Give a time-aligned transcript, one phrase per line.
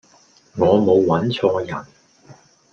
[0.55, 1.85] 我無搵錯人